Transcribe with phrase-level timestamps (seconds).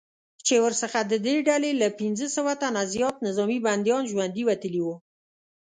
[0.45, 4.95] چې ورڅخه ددې ډلې له پنځه سوه تنه زیات نظامي بندیان ژوندي وتلي وو